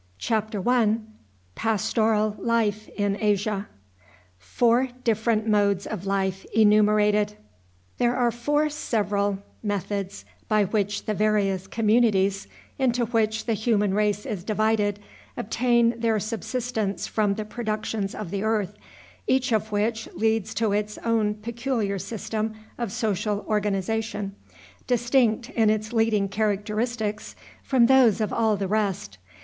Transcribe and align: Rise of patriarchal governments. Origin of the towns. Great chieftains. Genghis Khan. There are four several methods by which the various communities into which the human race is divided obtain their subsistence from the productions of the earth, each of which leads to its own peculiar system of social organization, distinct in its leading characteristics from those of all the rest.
Rise 0.31 0.39
of 0.45 0.63
patriarchal 0.63 0.63
governments. 1.59 1.95
Origin 1.95 3.15
of 3.19 3.19
the 3.19 3.43
towns. 3.45 3.67
Great 4.57 5.05
chieftains. 5.05 5.45
Genghis 5.45 6.45
Khan. 6.51 7.35
There 7.99 8.15
are 8.15 8.31
four 8.31 8.67
several 8.71 9.37
methods 9.61 10.25
by 10.47 10.63
which 10.63 11.05
the 11.05 11.13
various 11.13 11.67
communities 11.67 12.47
into 12.79 13.05
which 13.05 13.45
the 13.45 13.53
human 13.53 13.93
race 13.93 14.25
is 14.25 14.43
divided 14.43 14.97
obtain 15.37 15.93
their 15.99 16.19
subsistence 16.19 17.05
from 17.05 17.35
the 17.35 17.45
productions 17.45 18.15
of 18.15 18.31
the 18.31 18.41
earth, 18.41 18.73
each 19.27 19.51
of 19.51 19.71
which 19.71 20.11
leads 20.15 20.55
to 20.55 20.71
its 20.71 20.97
own 21.05 21.35
peculiar 21.35 21.99
system 21.99 22.55
of 22.79 22.91
social 22.91 23.45
organization, 23.47 24.35
distinct 24.87 25.51
in 25.51 25.69
its 25.69 25.93
leading 25.93 26.27
characteristics 26.27 27.35
from 27.61 27.85
those 27.85 28.19
of 28.19 28.33
all 28.33 28.57
the 28.57 28.67
rest. 28.67 29.19